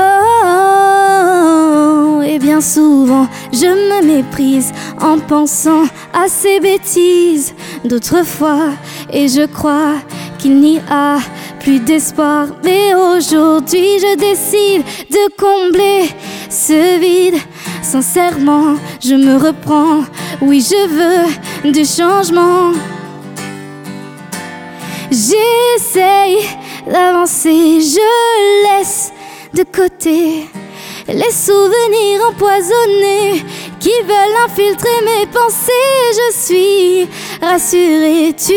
et 2.24 2.38
bien 2.38 2.60
souvent, 2.60 3.26
je 3.52 3.66
me 3.66 4.04
méprise 4.06 4.72
en 5.00 5.18
pensant 5.18 5.84
à 6.12 6.28
ces 6.28 6.60
bêtises 6.60 7.54
d'autrefois. 7.84 8.70
Et 9.12 9.28
je 9.28 9.46
crois 9.46 9.94
qu'il 10.38 10.60
n'y 10.60 10.78
a 10.90 11.18
plus 11.60 11.80
d'espoir. 11.80 12.48
Mais 12.64 12.94
aujourd'hui, 12.94 13.98
je 13.98 14.16
décide 14.16 14.84
de 15.10 15.28
combler 15.36 16.10
ce 16.48 17.00
vide. 17.00 17.40
Sincèrement, 17.82 18.76
je 19.02 19.14
me 19.14 19.36
reprends. 19.36 20.02
Oui, 20.42 20.60
je 20.60 20.86
veux 20.86 21.72
du 21.72 21.84
changement. 21.84 22.72
J'essaye 25.10 26.38
d'avancer, 26.86 27.80
je 27.80 28.78
laisse 28.78 29.12
de 29.54 29.62
côté 29.62 30.46
les 31.08 31.30
souvenirs 31.30 32.28
empoisonnés 32.28 33.44
qui 33.80 33.92
veulent 34.02 34.44
infiltrer 34.44 35.00
mes 35.04 35.26
pensées. 35.26 35.72
Je 36.12 36.36
suis 36.36 37.08
rassurée, 37.40 38.34
tu 38.36 38.52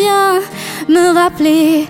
viens 0.00 0.40
me 0.88 1.14
rappeler 1.14 1.86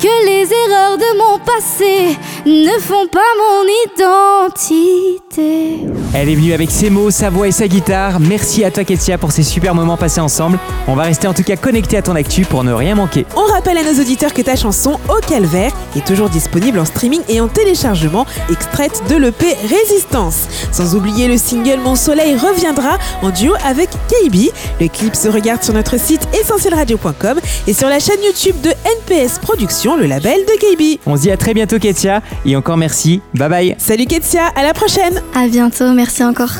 que 0.00 0.26
les 0.26 0.52
erreurs 0.52 0.98
de 0.98 1.18
mon 1.18 1.38
passé 1.38 2.16
ne 2.44 2.78
font 2.80 3.06
pas 3.06 3.20
mon 3.38 3.64
identité. 3.94 5.86
Elle 6.14 6.28
est 6.28 6.34
venue 6.34 6.52
avec 6.52 6.70
ses 6.70 6.88
mots, 6.88 7.10
sa 7.10 7.30
voix 7.30 7.48
et 7.48 7.52
sa 7.52 7.68
guitare. 7.68 8.20
Merci 8.20 8.64
à 8.64 8.70
toi 8.70 8.84
Ketsia 8.84 9.18
pour 9.18 9.32
ces 9.32 9.42
super 9.42 9.74
moments 9.74 9.96
passés 9.96 10.20
ensemble. 10.20 10.58
On 10.88 10.94
va 10.94 11.02
rester 11.04 11.26
en 11.26 11.34
tout 11.34 11.42
cas 11.42 11.56
connecté 11.56 11.96
à 11.96 12.02
ton 12.02 12.14
actu 12.14 12.44
pour 12.44 12.64
ne 12.64 12.72
rien 12.72 12.94
manquer. 12.94 13.26
On 13.36 13.52
rappelle 13.52 13.76
à 13.78 13.82
nos 13.82 14.00
auditeurs 14.00 14.32
que 14.32 14.42
ta 14.42 14.56
chanson 14.56 14.98
Au 15.08 15.20
Calvaire 15.26 15.72
est 15.96 16.06
toujours 16.06 16.30
disponible 16.30 16.78
en 16.78 16.84
streaming 16.84 17.20
et 17.28 17.40
en 17.40 17.48
téléchargement, 17.48 18.24
extraite 18.50 19.02
de 19.10 19.16
l'EP 19.16 19.56
Résistance. 19.68 20.48
Sans 20.72 20.94
oublier 20.94 21.28
le 21.28 21.36
single 21.36 21.80
Mon 21.84 21.96
Soleil 21.96 22.36
reviendra 22.36 22.98
en 23.22 23.30
duo 23.30 23.54
avec 23.64 23.90
KB. 24.08 24.50
Le 24.80 24.88
clip 24.88 25.14
se 25.14 25.28
regarde 25.28 25.62
sur 25.62 25.74
notre 25.74 25.98
site 25.98 26.26
essentielradio.com 26.40 27.40
et 27.66 27.72
sur 27.72 27.88
la 27.88 27.98
chaîne 27.98 28.22
YouTube 28.24 28.56
de 28.62 28.70
NPS 28.70 29.38
Productions, 29.40 29.96
le 29.96 30.06
label 30.06 30.38
de 30.46 30.96
KB. 30.96 31.00
On 31.06 31.16
se 31.16 31.22
dit 31.22 31.30
à 31.30 31.36
très 31.36 31.52
bientôt 31.54 31.78
Ketsia 31.78 32.22
et 32.44 32.56
encore 32.56 32.76
merci. 32.76 33.20
Bye 33.34 33.48
bye. 33.48 33.74
Salut 33.78 34.06
Ketsia, 34.06 34.46
à 34.54 34.62
la 34.62 34.72
prochaine 34.72 35.20
À 35.34 35.48
bientôt, 35.48 35.92
merci 35.96 36.22
encore. 36.22 36.52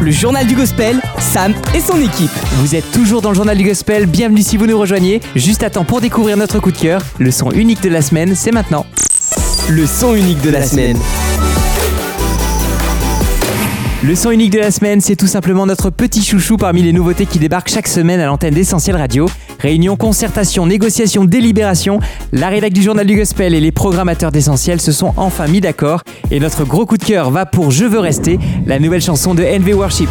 Le 0.00 0.10
journal 0.10 0.46
du 0.46 0.54
gospel, 0.54 1.00
Sam 1.18 1.54
et 1.74 1.80
son 1.80 1.98
équipe. 2.00 2.30
Vous 2.56 2.74
êtes 2.74 2.90
toujours 2.92 3.22
dans 3.22 3.30
le 3.30 3.34
journal 3.34 3.56
du 3.56 3.64
gospel, 3.64 4.06
bienvenue 4.06 4.42
si 4.42 4.56
vous 4.56 4.66
nous 4.66 4.78
rejoignez. 4.78 5.20
Juste 5.34 5.62
à 5.62 5.70
temps 5.70 5.84
pour 5.84 6.00
découvrir 6.00 6.36
notre 6.36 6.58
coup 6.60 6.70
de 6.70 6.78
cœur. 6.78 7.02
Le 7.18 7.30
son 7.30 7.50
unique 7.50 7.82
de 7.82 7.88
la 7.88 8.02
semaine, 8.02 8.34
c'est 8.34 8.52
maintenant. 8.52 8.86
Le 9.68 9.86
son 9.86 10.14
unique 10.14 10.42
de 10.42 10.50
la 10.50 10.64
semaine. 10.64 10.98
Le 14.04 14.16
son 14.16 14.32
unique 14.32 14.50
de 14.50 14.58
la 14.58 14.72
semaine, 14.72 15.00
c'est 15.00 15.14
tout 15.14 15.28
simplement 15.28 15.64
notre 15.64 15.88
petit 15.90 16.24
chouchou 16.24 16.56
parmi 16.56 16.82
les 16.82 16.92
nouveautés 16.92 17.24
qui 17.24 17.38
débarquent 17.38 17.68
chaque 17.68 17.86
semaine 17.86 18.18
à 18.18 18.26
l'antenne 18.26 18.52
d'Essentiel 18.52 18.96
Radio. 18.96 19.28
Réunion, 19.60 19.94
concertation, 19.94 20.66
négociation, 20.66 21.24
délibération, 21.24 22.00
la 22.32 22.48
rédac 22.48 22.72
du 22.72 22.82
journal 22.82 23.06
du 23.06 23.14
gospel 23.14 23.54
et 23.54 23.60
les 23.60 23.70
programmateurs 23.70 24.32
d'Essentiel 24.32 24.80
se 24.80 24.90
sont 24.90 25.14
enfin 25.16 25.46
mis 25.46 25.60
d'accord. 25.60 26.02
Et 26.32 26.40
notre 26.40 26.64
gros 26.64 26.84
coup 26.84 26.96
de 26.96 27.04
cœur 27.04 27.30
va 27.30 27.46
pour 27.46 27.70
Je 27.70 27.84
veux 27.84 28.00
rester, 28.00 28.40
la 28.66 28.80
nouvelle 28.80 29.02
chanson 29.02 29.34
de 29.34 29.44
NV 29.44 29.72
Worship. 29.74 30.08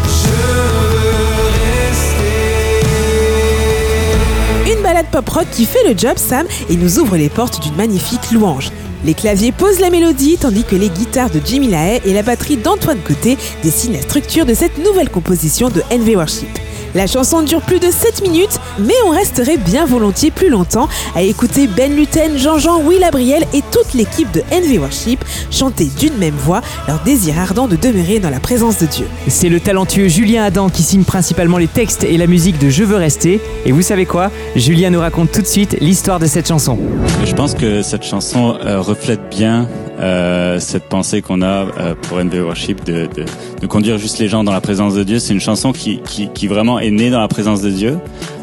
Une 4.73 4.81
balade 4.83 5.07
pop 5.11 5.27
rock 5.27 5.47
qui 5.51 5.65
fait 5.65 5.85
le 5.85 5.97
job, 5.97 6.13
Sam, 6.15 6.47
et 6.69 6.77
nous 6.77 6.99
ouvre 6.99 7.17
les 7.17 7.27
portes 7.27 7.61
d'une 7.61 7.75
magnifique 7.75 8.31
louange. 8.31 8.71
Les 9.03 9.13
claviers 9.15 9.51
posent 9.51 9.79
la 9.79 9.89
mélodie, 9.89 10.37
tandis 10.39 10.63
que 10.63 10.75
les 10.75 10.89
guitares 10.89 11.31
de 11.31 11.41
Jimmy 11.43 11.69
Lahaye 11.69 12.01
et 12.05 12.13
la 12.13 12.21
batterie 12.21 12.57
d'Antoine 12.57 12.99
Côté 12.99 13.37
dessinent 13.63 13.93
la 13.93 14.01
structure 14.01 14.45
de 14.45 14.53
cette 14.53 14.77
nouvelle 14.77 15.09
composition 15.09 15.69
de 15.69 15.81
NV 15.91 16.15
Worship. 16.15 16.70
La 16.93 17.07
chanson 17.07 17.41
dure 17.41 17.61
plus 17.61 17.79
de 17.79 17.89
7 17.89 18.21
minutes, 18.21 18.59
mais 18.79 18.93
on 19.05 19.11
resterait 19.11 19.57
bien 19.57 19.85
volontiers 19.85 20.31
plus 20.31 20.49
longtemps 20.49 20.89
à 21.15 21.21
écouter 21.21 21.67
Ben 21.67 21.95
Luten, 21.95 22.37
Jean-Jean, 22.37 22.81
Will 22.81 23.03
Abriel 23.03 23.45
et 23.53 23.61
toute 23.71 23.93
l'équipe 23.93 24.29
de 24.31 24.41
NV 24.51 24.79
Worship 24.79 25.23
chanter 25.51 25.85
d'une 25.97 26.17
même 26.17 26.35
voix 26.35 26.61
leur 26.87 26.99
désir 27.03 27.39
ardent 27.39 27.67
de 27.67 27.77
demeurer 27.77 28.19
dans 28.19 28.29
la 28.29 28.39
présence 28.41 28.79
de 28.79 28.85
Dieu. 28.87 29.05
C'est 29.27 29.49
le 29.49 29.59
talentueux 29.59 30.09
Julien 30.09 30.43
Adam 30.43 30.69
qui 30.69 30.83
signe 30.83 31.03
principalement 31.03 31.57
les 31.57 31.67
textes 31.67 32.03
et 32.03 32.17
la 32.17 32.27
musique 32.27 32.59
de 32.59 32.69
Je 32.69 32.83
veux 32.83 32.97
rester. 32.97 33.39
Et 33.65 33.71
vous 33.71 33.81
savez 33.81 34.05
quoi? 34.05 34.29
Julien 34.55 34.89
nous 34.89 34.99
raconte 34.99 35.31
tout 35.31 35.41
de 35.41 35.47
suite 35.47 35.77
l'histoire 35.79 36.19
de 36.19 36.25
cette 36.25 36.47
chanson. 36.47 36.77
Je 37.25 37.33
pense 37.33 37.53
que 37.53 37.81
cette 37.81 38.03
chanson 38.03 38.57
euh, 38.65 38.81
reflète 38.81 39.29
bien 39.29 39.67
euh, 40.01 40.59
cette 40.59 40.85
pensée 40.85 41.21
qu'on 41.21 41.41
a 41.41 41.65
euh, 41.77 41.95
pour 42.01 42.19
NV 42.19 42.41
Worship 42.41 42.83
de, 42.83 43.07
de, 43.15 43.25
de 43.61 43.67
conduire 43.67 43.97
juste 43.97 44.17
les 44.19 44.27
gens 44.27 44.43
dans 44.43 44.51
la 44.51 44.61
présence 44.61 44.95
de 44.95 45.03
Dieu. 45.03 45.19
C'est 45.19 45.33
une 45.33 45.39
chanson 45.39 45.71
qui, 45.71 45.99
qui, 45.99 46.29
qui 46.29 46.47
vraiment 46.47 46.79
est 46.79 46.89
née 46.89 47.11
dans 47.11 47.19
la 47.19 47.27
présence 47.27 47.61
de 47.61 47.69
Dieu, 47.69 47.99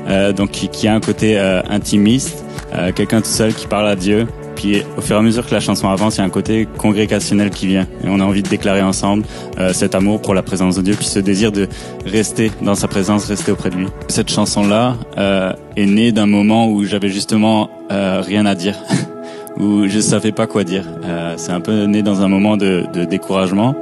euh, 0.09 0.33
donc 0.33 0.53
qui, 0.53 0.69
qui 0.69 0.87
a 0.87 0.95
un 0.95 1.00
côté 1.00 1.38
euh, 1.38 1.61
intimiste, 1.69 2.45
quelqu'un 2.95 3.21
tout 3.23 3.31
seul 3.31 3.55
qui 3.55 3.67
parle 3.67 3.88
à 3.88 3.97
Dieu. 3.97 4.27
Puis 4.55 4.83
au 4.97 5.00
fur 5.00 5.17
et 5.17 5.19
à 5.19 5.23
mesure 5.23 5.47
que 5.47 5.55
la 5.55 5.61
chanson 5.61 5.88
avance, 5.88 6.17
il 6.17 6.19
y 6.19 6.21
a 6.23 6.25
un 6.25 6.31
côté 6.31 6.67
congrégationnel 6.79 7.50
qui 7.50 7.67
vient. 7.67 7.87
Et 8.05 8.09
on 8.09 8.21
a 8.21 8.25
envie 8.25 8.43
de 8.43 8.49
déclarer 8.49 8.83
ensemble 8.83 9.23
cet 9.73 9.95
amour 9.95 10.21
pour 10.21 10.35
la 10.35 10.43
présence 10.43 10.75
de 10.77 10.83
Dieu, 10.83 10.95
puis 10.95 11.07
ce 11.07 11.21
désir 11.21 11.53
de 11.53 11.69
rester 12.05 12.50
dans 12.61 12.75
sa 12.75 12.88
présence, 12.88 13.27
rester 13.27 13.53
auprès 13.53 13.71
de 13.71 13.77
lui. 13.77 13.87
Cette 14.09 14.31
chanson-là 14.31 14.97
est 15.77 15.87
née 15.87 16.11
d'un 16.11 16.27
moment 16.27 16.69
où 16.69 16.85
j'avais 16.85 17.09
justement 17.09 17.71
rien 17.88 18.47
à 18.47 18.57
dire, 18.57 18.75
où 19.59 19.87
je 19.87 20.00
savais 20.00 20.33
pas 20.33 20.47
quoi 20.47 20.65
dire. 20.65 20.85
Euh, 21.05 21.35
C'est 21.37 21.53
un 21.53 21.61
peu 21.61 21.85
né 21.85 22.03
dans 22.03 22.23
un 22.23 22.29
moment 22.29 22.57
de, 22.57 22.85
de 22.93 23.05
découragement. 23.05 23.75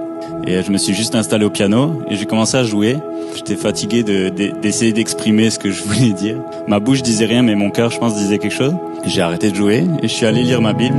Et 0.46 0.62
je 0.62 0.70
me 0.70 0.78
suis 0.78 0.94
juste 0.94 1.14
installé 1.14 1.44
au 1.44 1.50
piano 1.50 2.02
et 2.08 2.16
j'ai 2.16 2.24
commencé 2.24 2.56
à 2.56 2.64
jouer. 2.64 2.96
J'étais 3.34 3.54
fatigué 3.56 4.02
de- 4.02 4.28
de- 4.30 4.52
d'essayer 4.60 4.92
d'exprimer 4.92 5.50
ce 5.50 5.58
que 5.58 5.70
je 5.70 5.82
voulais 5.82 6.12
dire. 6.12 6.36
Ma 6.68 6.78
bouche 6.80 7.02
disait 7.02 7.26
rien, 7.26 7.42
mais 7.42 7.54
mon 7.54 7.70
cœur, 7.70 7.90
je 7.90 7.98
pense, 7.98 8.14
disait 8.14 8.38
quelque 8.38 8.54
chose. 8.54 8.74
J'ai 9.04 9.20
arrêté 9.22 9.50
de 9.50 9.56
jouer 9.56 9.84
et 10.02 10.08
je 10.08 10.12
suis 10.12 10.24
allé 10.26 10.42
lire 10.42 10.60
ma 10.62 10.72
Bible. 10.72 10.96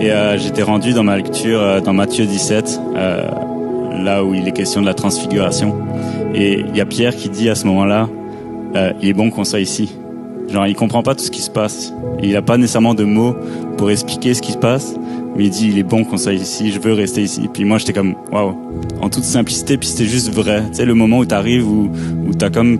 Et 0.00 0.10
euh, 0.10 0.38
j'étais 0.38 0.62
rendu 0.62 0.92
dans 0.92 1.02
ma 1.04 1.16
lecture 1.16 1.60
euh, 1.60 1.80
dans 1.80 1.92
Matthieu 1.92 2.24
17, 2.26 2.80
euh, 2.96 3.22
là 4.02 4.24
où 4.24 4.34
il 4.34 4.46
est 4.48 4.52
question 4.52 4.80
de 4.80 4.86
la 4.86 4.94
transfiguration. 4.94 5.76
Et 6.34 6.60
il 6.68 6.76
y 6.76 6.80
a 6.80 6.86
Pierre 6.86 7.14
qui 7.14 7.28
dit 7.28 7.48
à 7.48 7.54
ce 7.54 7.66
moment-là, 7.66 8.08
euh, 8.76 8.92
il 9.02 9.08
est 9.08 9.12
bon 9.14 9.30
qu'on 9.30 9.44
soit 9.44 9.60
ici. 9.60 9.90
Genre, 10.48 10.66
il 10.66 10.74
comprend 10.74 11.02
pas 11.02 11.14
tout 11.14 11.24
ce 11.24 11.30
qui 11.30 11.42
se 11.42 11.50
passe. 11.50 11.92
Il 12.22 12.36
a 12.36 12.42
pas 12.42 12.56
nécessairement 12.56 12.94
de 12.94 13.04
mots 13.04 13.36
pour 13.76 13.90
expliquer 13.90 14.34
ce 14.34 14.42
qui 14.42 14.52
se 14.52 14.58
passe. 14.58 14.94
Mais 15.36 15.44
il 15.44 15.50
dit, 15.50 15.68
il 15.68 15.78
est 15.78 15.84
bon 15.84 16.04
qu'on 16.04 16.16
soit 16.16 16.32
ici, 16.32 16.72
je 16.72 16.80
veux 16.80 16.92
rester 16.92 17.22
ici. 17.22 17.48
Puis 17.52 17.64
moi, 17.64 17.78
j'étais 17.78 17.92
comme, 17.92 18.14
waouh. 18.32 18.56
En 19.00 19.08
toute 19.08 19.24
simplicité, 19.24 19.78
puis 19.78 19.88
c'était 19.88 20.06
juste 20.06 20.32
vrai. 20.32 20.64
Tu 20.70 20.78
sais, 20.78 20.84
le 20.84 20.94
moment 20.94 21.18
où 21.18 21.24
t'arrives, 21.24 21.68
où, 21.68 21.90
où 22.26 22.34
t'as 22.34 22.50
comme, 22.50 22.78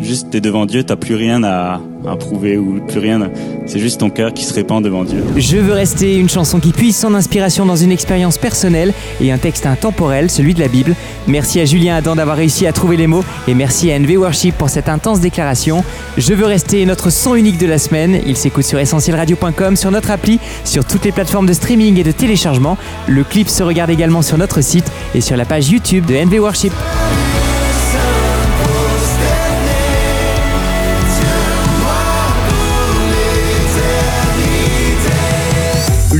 juste, 0.00 0.30
t'es 0.30 0.40
devant 0.40 0.66
Dieu, 0.66 0.84
t'as 0.84 0.96
plus 0.96 1.14
rien 1.14 1.42
à, 1.44 1.80
à 2.06 2.16
prouver, 2.16 2.56
ou 2.56 2.80
plus 2.86 2.98
rien. 2.98 3.30
C'est 3.66 3.78
juste 3.78 4.00
ton 4.00 4.10
cœur 4.10 4.32
qui 4.32 4.44
se 4.44 4.54
répand 4.54 4.82
devant 4.82 5.04
Dieu. 5.04 5.22
Je 5.36 5.56
veux 5.56 5.72
rester 5.72 6.16
une 6.16 6.28
chanson 6.28 6.60
qui 6.60 6.72
puise 6.72 6.96
son 6.96 7.14
inspiration 7.14 7.66
dans 7.66 7.76
une 7.76 7.92
expérience 7.92 8.38
personnelle 8.38 8.92
et 9.20 9.32
un 9.32 9.38
texte 9.38 9.66
intemporel, 9.66 10.30
celui 10.30 10.54
de 10.54 10.60
la 10.60 10.68
Bible. 10.68 10.94
Merci 11.26 11.60
à 11.60 11.64
Julien 11.64 11.96
Adam 11.96 12.14
d'avoir 12.16 12.36
réussi 12.36 12.66
à 12.66 12.72
trouver 12.72 12.96
les 12.96 13.06
mots 13.06 13.24
et 13.48 13.54
merci 13.54 13.90
à 13.90 13.98
NV 13.98 14.18
Worship 14.18 14.56
pour 14.56 14.68
cette 14.68 14.88
intense 14.88 15.20
déclaration. 15.20 15.84
Je 16.16 16.34
veux 16.34 16.46
rester 16.46 16.84
notre 16.86 17.10
son 17.10 17.34
unique 17.34 17.58
de 17.58 17.66
la 17.66 17.78
semaine. 17.78 18.20
Il 18.26 18.36
s'écoute 18.36 18.64
sur 18.64 18.78
essentielradio.com, 18.78 19.76
sur 19.76 19.90
notre 19.90 20.10
appli, 20.10 20.38
sur 20.64 20.84
toutes 20.84 21.04
les 21.04 21.12
plateformes 21.12 21.46
de 21.46 21.52
streaming 21.52 21.98
et 21.98 22.04
de 22.04 22.12
téléchargement. 22.12 22.76
Le 23.08 23.24
clip 23.24 23.48
se 23.48 23.62
regarde 23.62 23.90
également 23.90 24.22
sur 24.22 24.38
notre 24.38 24.60
site 24.60 24.90
et 25.14 25.20
sur 25.20 25.36
la 25.36 25.44
page 25.44 25.70
YouTube 25.70 26.06
de 26.06 26.14
NV 26.14 26.38
Worship. 26.40 26.72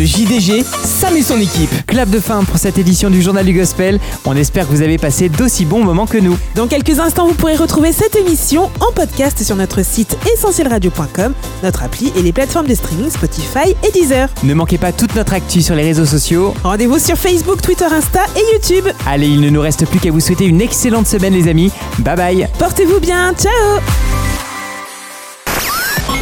JDG, 0.06 0.64
Sam 0.84 1.16
et 1.16 1.22
son 1.22 1.40
équipe. 1.40 1.70
Clap 1.86 2.08
de 2.08 2.20
fin 2.20 2.44
pour 2.44 2.58
cette 2.58 2.78
édition 2.78 3.10
du 3.10 3.20
Journal 3.20 3.44
du 3.44 3.52
Gospel. 3.52 3.98
On 4.25 4.36
espère 4.36 4.66
que 4.66 4.72
vous 4.72 4.82
avez 4.82 4.98
passé 4.98 5.28
d'aussi 5.28 5.64
bons 5.64 5.82
moments 5.82 6.06
que 6.06 6.18
nous. 6.18 6.38
Dans 6.54 6.68
quelques 6.68 7.00
instants, 7.00 7.26
vous 7.26 7.34
pourrez 7.34 7.56
retrouver 7.56 7.92
cette 7.92 8.14
émission 8.14 8.70
en 8.80 8.92
podcast 8.92 9.42
sur 9.42 9.56
notre 9.56 9.84
site 9.84 10.16
essentielradio.com, 10.32 11.34
notre 11.62 11.82
appli 11.82 12.12
et 12.16 12.22
les 12.22 12.32
plateformes 12.32 12.68
de 12.68 12.75
streaming 12.75 13.10
Spotify 13.10 13.75
et 13.86 13.90
Deezer. 13.92 14.28
Ne 14.44 14.54
manquez 14.54 14.78
pas 14.78 14.92
toute 14.92 15.14
notre 15.16 15.32
actu 15.34 15.60
sur 15.60 15.75
les 15.75 15.82
réseaux 15.82 16.06
sociaux. 16.06 16.54
Rendez-vous 16.62 16.98
sur 16.98 17.16
Facebook, 17.16 17.60
Twitter, 17.60 17.86
Insta 17.90 18.20
et 18.36 18.54
YouTube. 18.54 18.88
Allez, 19.06 19.26
il 19.26 19.40
ne 19.40 19.50
nous 19.50 19.60
reste 19.60 19.86
plus 19.86 19.98
qu'à 19.98 20.12
vous 20.12 20.20
souhaiter 20.20 20.46
une 20.46 20.60
excellente 20.60 21.08
semaine 21.08 21.34
les 21.34 21.48
amis. 21.48 21.72
Bye 21.98 22.16
bye 22.16 22.48
Portez-vous 22.58 23.00
bien, 23.00 23.34
ciao 23.34 23.80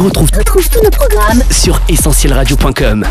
On 0.00 0.04
retrouve, 0.04 0.30
retrouve 0.36 0.68
tous 0.70 0.82
nos 0.82 0.90
programmes 0.90 1.42
sur 1.50 1.80
essentielradio.com. 1.88 3.04